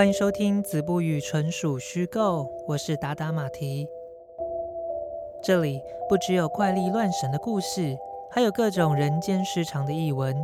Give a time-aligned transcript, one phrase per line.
[0.00, 3.86] 欢迎收听《子不语纯属虚构》，我是达达马蹄。
[5.42, 7.98] 这里不只有怪力乱神的故事，
[8.30, 10.34] 还有各种人间失常的译文。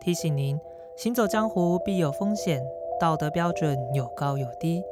[0.00, 0.58] 提醒您，
[0.96, 2.66] 行走江湖必有风险，
[2.98, 4.82] 道德标准有高有低。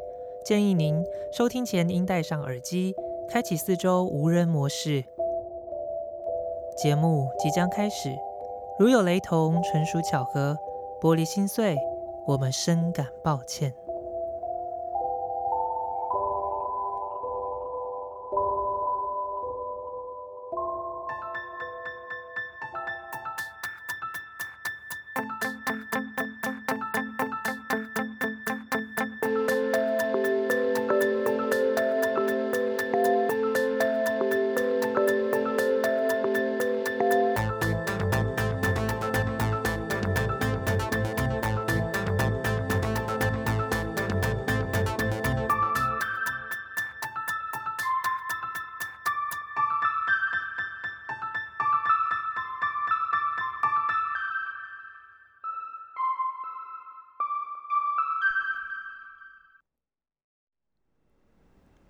[0.44, 1.02] 建议您
[1.32, 2.94] 收听前应戴上耳机，
[3.26, 5.02] 开启四周无人模式。
[6.76, 8.14] 节目即将开始，
[8.78, 10.58] 如有雷同，纯属巧合。
[11.00, 11.78] 玻璃心碎。
[12.26, 13.83] 我们深感抱歉。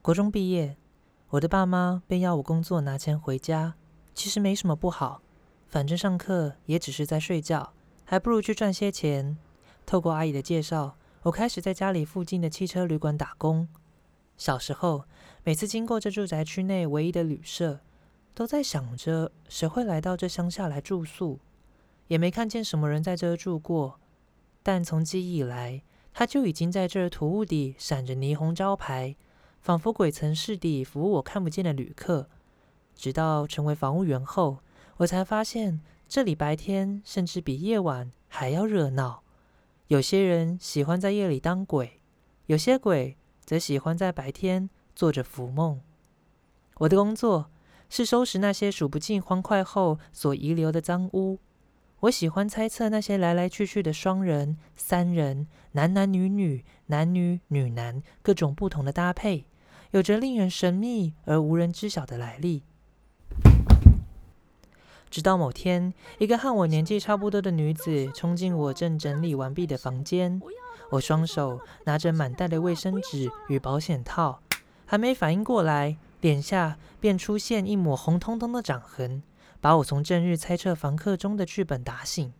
[0.04, 0.76] 国中毕业，
[1.30, 3.72] 我的爸妈便要我工作拿钱回家。
[4.14, 5.22] 其实没什么不好，
[5.66, 7.72] 反正上课也只是在睡觉，
[8.04, 9.38] 还不如去赚些钱。
[9.86, 13.66] 透过阿姨的介绍，我开始在家里附近的汽车旅馆打工。
[14.36, 15.04] 小时候，
[15.42, 17.80] 每次经过这住宅区内唯一的旅社，
[18.34, 21.38] 都在想着谁会来到这乡下来住宿，
[22.08, 23.98] 也没看见什么人在这住过。
[24.62, 29.16] 但从记忆以来，他就已经在这儿土屋底闪着霓虹招牌。
[29.64, 32.28] 仿佛鬼曾是地服务我看不见的旅客，
[32.94, 34.58] 直到成为房务员后，
[34.98, 39.22] 我才发现这里白天甚至比夜晚还要热闹。
[39.86, 42.02] 有些人喜欢在夜里当鬼，
[42.44, 45.80] 有些鬼则喜欢在白天做着浮梦。
[46.80, 47.50] 我的工作
[47.88, 51.38] 是收拾那些数不尽欢快后所遗留的脏污。
[52.00, 59.46] 我喜欢猜测那些来来去去的双人、三人、男男女女、男女女男各种不同的搭配。
[59.94, 62.64] 有着令人神秘而无人知晓的来历。
[65.08, 70.42] 直到某天，一个和我年纪差不多的女子冲进我正整理完毕的房间，
[70.90, 74.40] 我双手拿着满袋的卫生纸与保险套，
[74.84, 79.22] 还没反应过来，脸下便出现一抹红彤彤的掌痕，
[79.60, 82.32] 把我从正日猜测房客中的剧本打醒。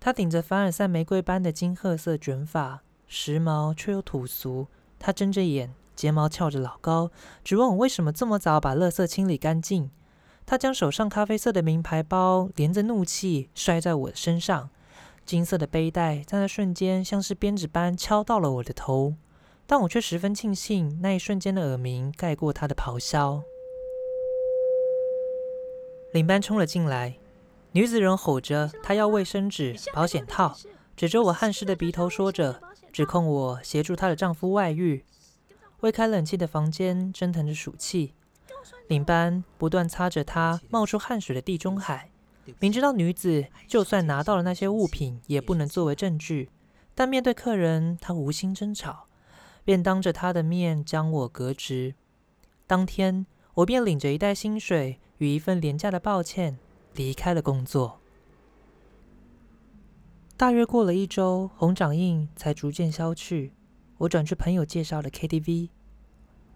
[0.00, 4.68] 她顶着凡尔赛玫瑰般的金褐色卷发，时髦却又土俗。
[5.00, 7.10] 他睁着眼，睫毛翘着老高，
[7.42, 9.90] 只问我为什么这么早把垃圾清理干净。
[10.46, 14.68] 他将手上咖啡色的名牌包连着怒气摔在我的身上，
[15.24, 19.14] 金色的背带在那瞬间像是鞭子般敲到了我的头，
[19.66, 23.42] 但我却十分庆幸那一瞬间的耳鸣盖过他的咆哮。
[26.12, 27.16] 领班冲了进来，
[27.72, 30.56] 女子人吼着，她要卫生纸、保险套，
[30.96, 32.60] 指着我汗湿的鼻头说着。
[32.92, 35.04] 指控我协助她的丈夫外遇。
[35.80, 38.14] 未开冷气的房间蒸腾着暑气，
[38.88, 42.10] 领班不断擦着她冒出汗水的地中海。
[42.58, 46.50] 明知道女子就算拿到了那些物品也不能作为证据，
[46.94, 49.06] 但面对客人，她无心争吵，
[49.64, 51.94] 便当着她的面将我革职。
[52.66, 53.24] 当天，
[53.54, 56.58] 我便领着一袋薪水与一份廉价的抱歉
[56.94, 57.99] 离开了工作。
[60.40, 63.52] 大约过了一周，红掌印才逐渐消去。
[63.98, 65.68] 我转去朋友介绍的 KTV，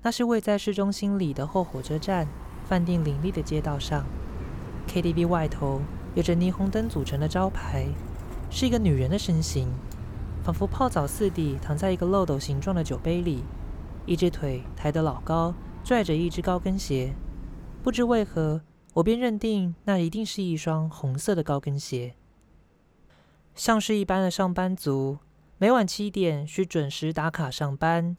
[0.01, 2.27] 那是位在市中心里的后火车站、
[2.65, 4.07] 饭店林立的街道上。
[4.89, 5.83] KTV 外头
[6.15, 7.87] 有着霓虹灯组成的招牌，
[8.51, 9.69] 是一个女人的身形，
[10.43, 13.45] 仿佛泡澡似的躺在一个漏斗形状的酒杯里，
[14.07, 15.53] 一只腿抬得老高，
[15.85, 17.13] 拽着一只高跟鞋。
[17.83, 18.63] 不知为何，
[18.95, 22.15] 我便认定那一定是一双红色的高跟鞋。
[23.55, 25.19] 像是一般的上班族，
[25.59, 28.17] 每晚七点需准时打卡上班。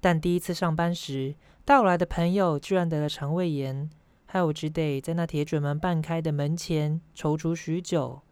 [0.00, 3.90] 但第一次上班时，带我来的朋友居然得了肠胃炎，
[4.26, 8.22] 害我只得在那铁卷门半开的门前踌躇许久。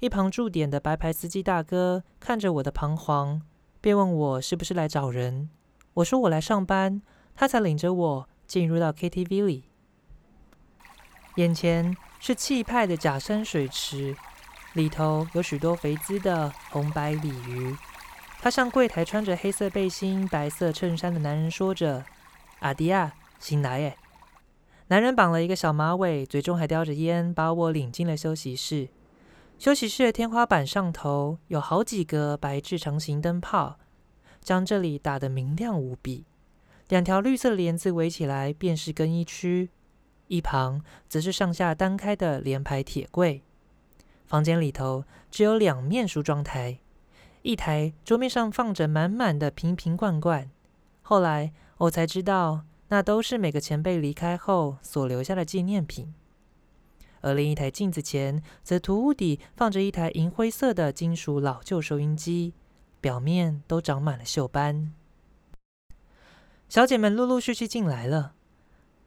[0.00, 3.40] 一旁驻点的白牌司机大哥看着我的彷徨，
[3.80, 5.48] 便问我是不是来找人。
[5.94, 7.00] 我说我来上班，
[7.34, 9.64] 他才领着我进入到 KTV 里。
[11.36, 14.14] 眼前是气派的假山水池。
[14.74, 17.74] 里头有许多肥滋的红白鲤鱼。
[18.40, 22.04] 他向柜台穿着黑色背心、白色衬衫的男人说着
[22.60, 23.96] ：“阿迪亚，新来耶。”
[24.88, 28.88] 男人绑了一个小马尾，嘴中还叼着烟，把我领进了休息室。
[29.58, 33.78] 休息室的天花板上头有好几个白炽长形灯泡，
[34.42, 36.24] 将这里打得明亮无比。
[36.88, 39.68] 两条绿色的帘子围起来，便是更衣区；
[40.26, 43.44] 一旁则是上下单开的连排铁柜。
[44.32, 46.78] 房间里头只有两面梳妆台，
[47.42, 50.50] 一台桌面上放着满满的瓶瓶罐罐。
[51.02, 56.14] 后来我才知道，那都是每个前辈离开后所留下的纪念品。
[57.20, 62.54] 而另一台镜子前，则涂物底放着一台银灰色的金属老旧收音机，
[63.02, 64.94] 表面都长满了锈斑。
[66.70, 68.32] 小姐们陆陆续续进来了，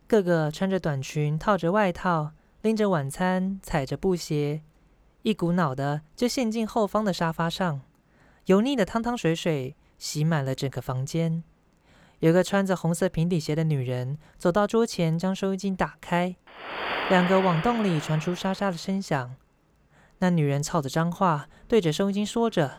[0.06, 4.62] 个个穿着短裙，套着外套，拎着晚餐，踩着布鞋，
[5.26, 7.82] 一股脑的就陷进后方的沙发上。
[8.46, 11.44] 油腻的汤汤水水洗满了整个房间。
[12.20, 16.36] 有个穿着红色平底鞋的女人走到桌前，将收音机打开。
[17.10, 19.36] 两个网洞里传出沙沙的声响。
[20.20, 22.78] 那女人操着脏话，对着收音机说着：“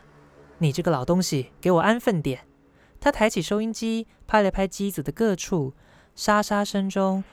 [0.59, 2.45] 你这个老东西，给我安分点！”
[3.01, 5.73] 她抬起收音机，拍了拍机子的各处，
[6.15, 7.25] 沙沙声中，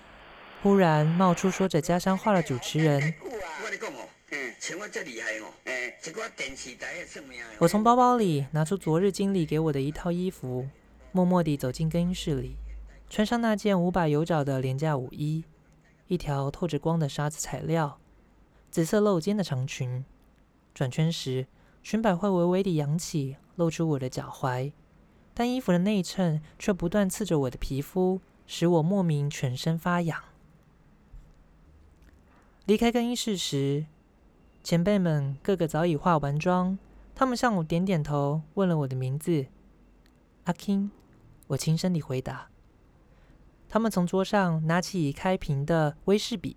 [0.65, 3.15] 忽然冒出说着家乡话的主持人。
[7.59, 10.69] 我从包包里拿出昨日经理给我的一套衣服，
[11.13, 12.57] 默默地走进更衣室里，
[13.09, 15.45] 穿上那件五百有找的廉价舞衣。
[16.07, 17.99] 一条透着光的纱子材料，
[18.71, 20.05] 紫色露肩的长裙。
[20.75, 21.47] 转圈时，
[21.83, 24.73] 裙摆会微微地扬起，露出我的脚踝，
[25.33, 30.23] 但衣服的内衬却不断刺着我的皮肤，使我莫名全身发痒。
[32.67, 33.87] 离开更衣室时，
[34.65, 36.79] 前辈们个个早已化完妆，
[37.15, 39.45] 他们向我点点头，问了我的名字
[40.45, 40.89] ：“阿 King。”
[41.49, 42.49] 我轻声地回答。
[43.69, 46.57] 他们从桌上拿起已开瓶的威士比，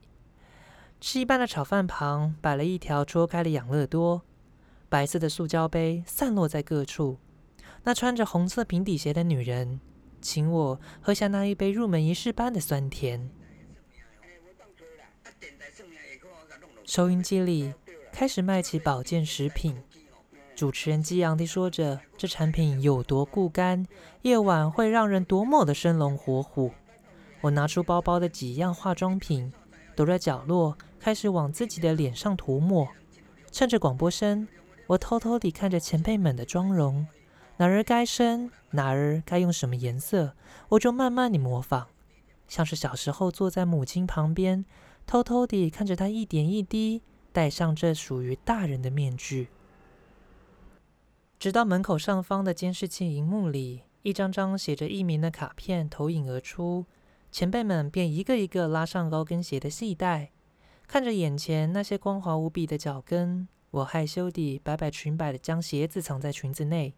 [1.02, 4.22] 吃一半的炒饭旁摆了一条戳开的养乐多，
[4.88, 7.18] 白色的塑胶杯散落在各处。
[7.84, 9.82] 那穿着红色平底鞋的女人，
[10.22, 13.30] 请我喝下那一杯入门仪式般的酸甜。
[16.86, 17.74] 收音机里
[18.18, 19.78] 开始卖起保健食品，
[20.56, 23.86] 主持人激昂地说着这产品有多固肝，
[24.24, 26.72] 夜晚会让人多么的生龙活虎。
[27.42, 29.54] 我拿出包包的几样化妆品，
[29.96, 32.88] 躲在角落，开始往自己的脸上涂抹。
[33.52, 34.48] 趁着广播声，
[34.88, 37.06] 我偷偷地看着前辈们的妆容，
[37.58, 40.34] 哪儿该深，哪儿该用什么颜色，
[40.70, 41.86] 我就慢慢地模仿，
[42.48, 44.66] 像是小时候坐在母亲旁边，
[45.06, 47.04] 偷偷地看着她一点一滴
[47.38, 49.50] 戴上这属于大人的面具。
[51.38, 56.88] 直到门口上方的监视器荧幕里，一张张写着艺名的卡片投影而出。
[57.32, 60.32] 前辈们便一个一个拉上高跟鞋的系带，
[60.88, 66.96] 看着眼前那些光滑无比的脚跟，我害羞地摆摆裙摆的，将鞋子藏在裙子内。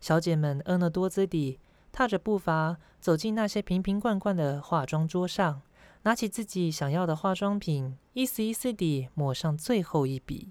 [0.00, 1.60] 小姐们婀娜多姿地
[1.92, 5.62] 踏着步伐走进那些瓶瓶罐罐的化妆桌上，
[6.08, 10.48] 拿起自己想要的化妆品，一丝一丝地抹上最后一笔。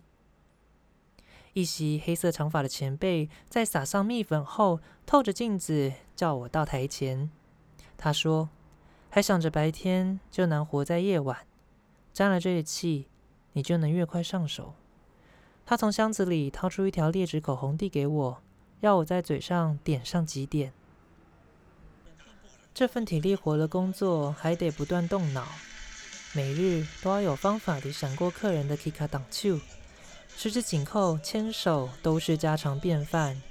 [1.53, 7.31] 一袭黑色长发的前辈在撒上蜜粉后，透着镜子叫我到台前。
[7.97, 8.49] 他说。
[9.09, 11.47] 还想着白天就难活在夜晚，
[12.13, 13.07] 沾了这个气，
[13.53, 14.75] 你就能越快上手。
[15.65, 18.43] 他从箱子里掏出一条劣质口红递给我，
[18.81, 20.71] 要我在嘴上点上几点。
[22.77, 25.47] 这份体力活的工作还得不断动脑，
[26.33, 29.59] 每日都要有方法地闪过客人的 K 卡挡球，
[30.37, 33.41] 十指紧扣、牵手都是家常便饭。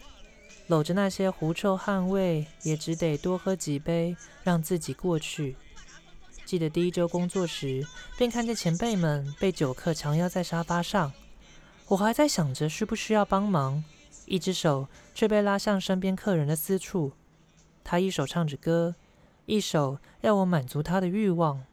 [0.68, 5.56] 搂着那些狐臭汗味，也只得多喝几杯，让自己过去。
[6.44, 7.84] 记得第一周工作时，
[8.16, 11.12] 便看见前辈们被酒客强压在沙发上，
[11.88, 13.82] 我还在想着需不需要帮忙，
[14.26, 17.10] 一只手却被拉向身边客人的私处。
[17.82, 18.94] 他一手唱着歌，
[19.46, 21.64] 一手要我满足他的欲望。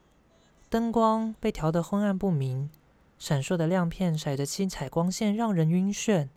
[0.69, 2.69] 灯光被调得昏暗不明，
[3.19, 6.29] 闪烁的亮片闪着七彩光线，让人晕眩。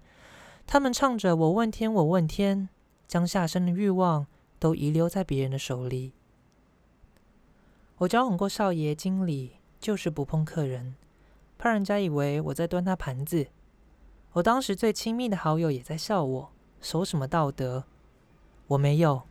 [0.67, 2.69] 他们唱着“我问天，我问天”，
[3.07, 4.27] 将下身的欲望
[4.59, 6.13] 都遗留在别人的手里。
[7.99, 10.97] 我交往过少爷、经理，就是不碰客人，
[11.57, 13.47] 怕人家以为我在端他盘子。
[14.33, 16.51] 我当时最亲密的好友也在笑我，
[16.83, 17.85] 守什么道德？
[18.67, 19.23] 我没有，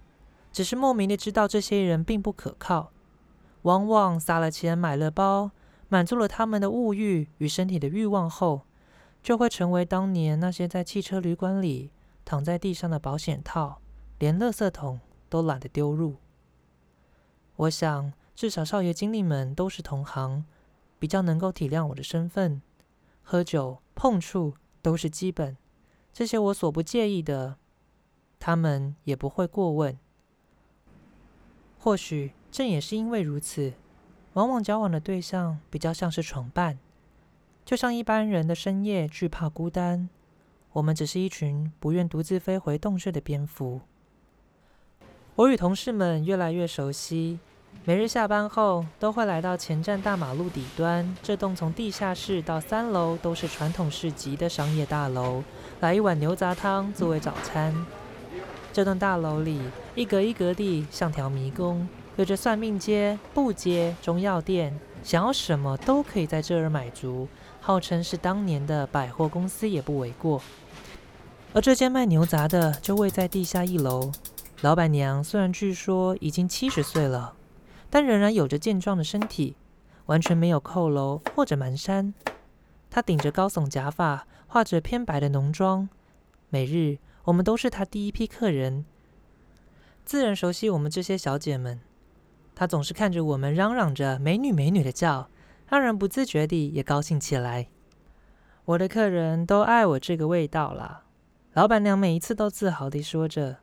[0.56, 2.94] 只是莫名的知道这些人并不可靠，
[3.64, 5.52] 往往撒了钱买了包，
[5.90, 8.62] 满足了他们的物欲与身体的欲望后。
[9.22, 11.92] 就会成为当年那些在汽车旅馆里
[12.24, 13.82] 躺在地上的保险套，
[14.18, 16.16] 连垃圾桶都懒得丢入。
[17.58, 20.46] 我想，至少少爷经理们都是同行，
[20.98, 22.62] 比较能够体谅我的身份。
[23.24, 25.58] 喝酒、碰触、都是基本，
[26.14, 27.58] 这些我所不介意的，
[28.40, 30.00] 他们也不会过问。
[31.86, 33.74] 或许正也是因为如此，
[34.34, 36.80] 往往交往的对象比较像是床伴，
[37.64, 40.10] 就像一般人的深夜惧怕孤单，
[40.74, 43.82] 我们只是一群不愿独自飞回洞穴的蝙蝠。
[45.36, 47.38] 我与同事们越来越熟悉，
[47.84, 55.44] 每日下班后都会来到前站大马路底端这栋从地下室到三楼都是传统市集的商业大楼，
[55.82, 57.86] 来一碗牛杂汤作为早餐。
[58.74, 59.62] 这栋大楼里
[59.96, 61.88] 一格一格地像条迷宫，
[62.18, 67.30] 有着算命街、布街、中药店，想要什么都可以在这儿买足，
[67.62, 70.42] 号称是当年的百货公司也不为过。
[71.54, 74.12] 而这间卖牛杂的就位在地下一楼。
[74.60, 77.34] 老板娘虽然据说已经七十岁了，
[77.90, 79.56] 但仍然有着健壮的身体，
[80.08, 82.12] 完全没有佝偻或者蹒跚。
[82.90, 85.88] 她顶着高耸假发，画着偏白的浓妆。
[86.50, 88.84] 每日我们都是她第一批客人，
[90.06, 91.82] 自然熟悉我们这些小姐们。
[92.54, 95.30] 她总是看着我们嚷嚷着“美女，美女”的叫，
[95.68, 97.68] 让人不自觉地也高兴起来。
[98.66, 101.04] 我的客人都爱我这个味道啦。
[101.54, 103.58] 老板娘每一次都自豪地说着。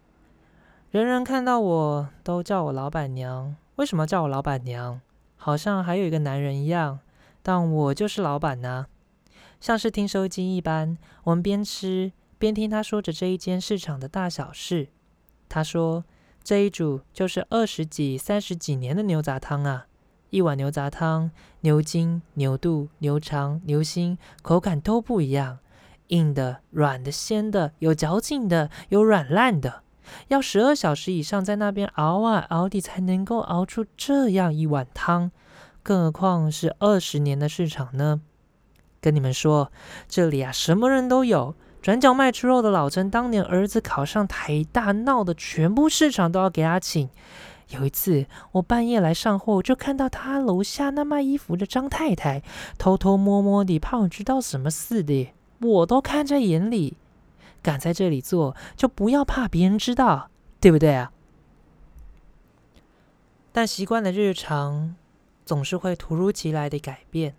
[0.90, 5.00] 人人看到我都叫我老板娘，为什么叫我老板娘？
[5.37, 7.00] 好像还有一个男人一样，
[7.42, 8.87] 但我就是老板呢。
[9.61, 14.88] 像是听收音机一般，我们边吃边听他说着这一间市场的大小事。
[15.49, 16.04] 他说
[16.44, 19.87] 这一煮就是二十几、三十几年的牛杂汤啊，
[20.30, 21.30] 一碗牛杂汤，
[21.61, 25.58] 牛筋、牛肚、牛肠、牛心，口感都不一样，
[26.08, 29.82] 硬的、软的、鲜的，有嚼劲的，有软烂的。
[30.28, 35.30] 要十二小时以上在那边熬啊熬的，才能够熬出这样一碗汤，
[35.84, 38.20] 更何况是二十年的市场呢？
[39.00, 39.70] 跟你们说，
[40.08, 41.54] 这里啊，什么人都有。
[41.83, 47.11] 转角卖猪肉的老陈，当年儿子考上台大，闹的全部市场都要给他请。
[47.71, 52.43] 有一次，我半夜来上货，就看到他楼下那卖衣服的张太太，
[52.79, 56.97] 偷偷摸摸的，怕我知道什么似的，我都看在眼里。
[57.61, 61.11] 敢在这里做，就不要怕别人知道，对不对啊？
[63.51, 64.95] 但习惯的日常
[65.45, 67.35] 总是会突如其来的改变。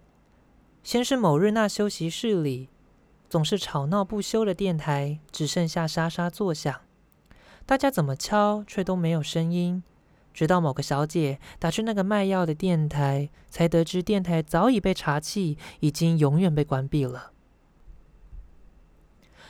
[0.84, 2.70] 先是某日那休息室里，
[3.34, 6.82] 总是吵闹不休的电台只剩下沙沙作响，
[7.66, 9.82] 大家怎么敲却都没有声音。
[10.36, 17.32] 直到某个小姐打去那个卖药的电台，才得知电台早已被查气，已经永远被关闭了。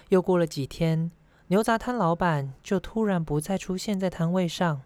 [0.08, 1.12] 又过了几天，
[1.48, 4.84] 牛杂摊老板就突然不再出现在摊位上，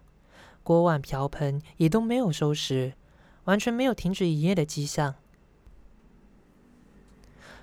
[0.64, 2.94] 锅碗瓢盆也都没有收拾，
[3.44, 5.14] 完全没有停止营业的迹象。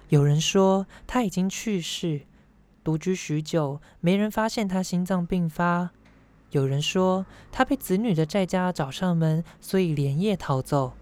[0.09, 2.21] 有人说他已经去世，
[2.83, 5.89] 独居许久，没人发现他心脏病发；
[6.51, 10.93] 有人说他被子女的债家找上门，所以连夜逃走。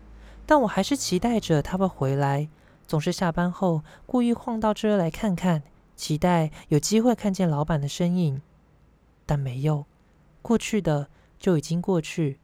[0.45, 2.48] 但我还是期待着他会回来，
[2.88, 5.63] 总是下班后故意晃到这儿来看看。
[5.95, 8.41] 期待有机会看见老板的身影，
[9.25, 9.86] 但没有。
[10.41, 11.07] 过去的
[11.38, 12.39] 就已经过去，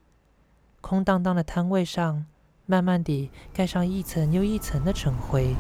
[0.81, 2.25] 空荡荡的摊位上，
[2.65, 5.55] 慢慢地盖上一层又一层的尘灰。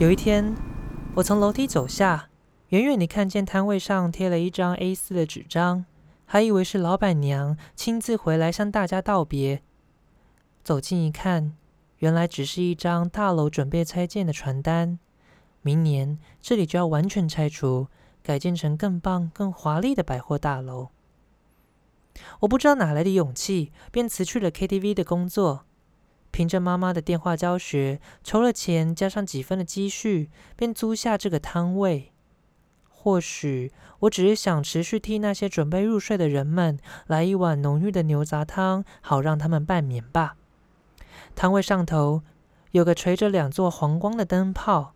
[0.00, 0.56] 有一天，
[1.16, 2.30] 我从楼梯走下，
[2.68, 5.84] 远远地看见摊位上贴了一张 A 四的纸张，
[6.24, 9.60] 还以为是老板娘亲自回来向大家道别。
[10.64, 11.52] 走近一看。
[11.98, 14.98] 原来只是一张大楼准备拆建的传单，
[15.60, 17.88] 明年这里就要完全拆除，
[18.22, 20.88] 改建成更棒、更华丽的百货大楼。
[22.38, 25.66] 我不知道哪来的勇气，便辞去了 KTV 的工作，
[26.30, 32.12] 凭着妈妈的电话教学，筹了钱，加上几分的积蓄，便租下这个摊位。
[32.88, 40.36] 或许我只是想持续替那些准备入睡的人们来一碗浓郁的牛杂汤，好让他们半眠吧。
[41.34, 42.22] 摊位上头
[42.72, 44.94] 有个垂着两座黄光的灯泡，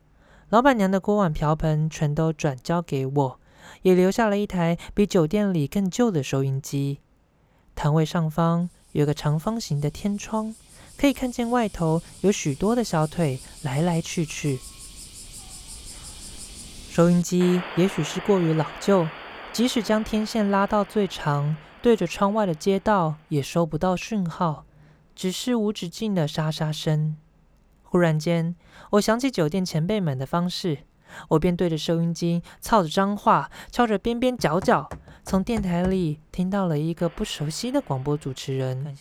[0.50, 3.40] 老板娘的锅碗瓢盆全都转交给我，
[3.82, 7.00] 也留下了一台比酒店里更旧的收音机。
[7.74, 10.54] 摊位上方有个长方形的天窗，
[10.96, 14.58] 可以看见外头有许多的小腿来来去去。
[16.90, 19.06] 收音机也许是过于老旧，
[19.52, 24.64] 即使将天线拉到最长，对着窗外的街道也收不到讯号。
[25.16, 27.16] 只是无止境的沙沙声。
[27.82, 28.56] 忽然间，
[28.90, 30.78] 我想起酒店前辈们的方式，
[31.28, 34.90] 我便对着收音机操着脏话，敲着边边角角，
[35.24, 38.94] 从电台里听到了一个不熟悉的广播主持人，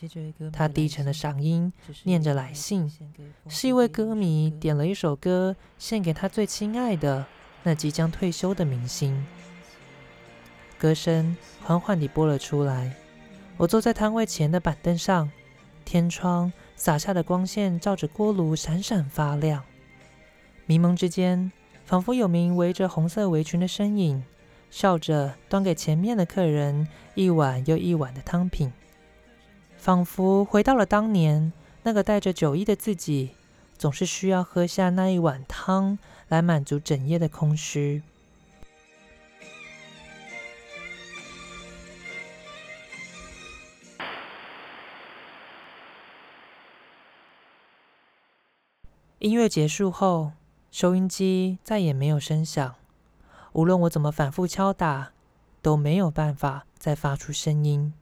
[0.54, 1.72] 他低沉的嗓音
[2.04, 2.90] 念着来信，
[3.50, 7.26] 是一位歌迷点了一首歌献给他最亲爱的
[7.64, 9.26] 那即将退休的明星。
[10.80, 12.96] 歌声缓缓地播了出来，
[13.58, 15.30] 我坐在摊位前的板凳上，
[15.84, 19.62] 天窗洒下的光线照着锅炉闪闪发亮，
[20.66, 21.52] 迷蒙之间，
[21.86, 24.24] 仿佛有名围着红色围裙的身影。
[24.74, 28.74] 笑着端给前面的客人一碗又一碗的汤品，
[29.78, 31.54] 仿佛回到了当年
[31.84, 33.36] 那个带着酒意的自己，
[33.78, 38.02] 总是需要喝下那一碗汤来满足整夜的空虚。
[49.20, 50.32] 音乐结束后，
[50.72, 52.74] 收音机再也没有声响。
[53.54, 55.14] 无论我怎么反复敲打，
[55.62, 57.94] 都没有办法再发出声音。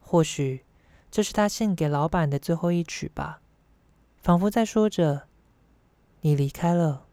[0.00, 0.64] 或许
[1.10, 3.40] 这是他献给老板的最后一曲吧，
[4.18, 5.26] 仿佛在说着
[6.22, 7.06] ：“你离开了，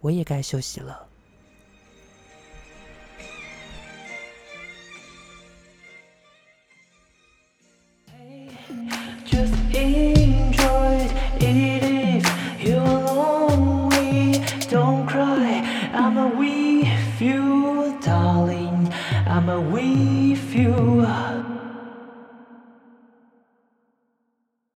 [0.00, 1.08] 我也该休息了。”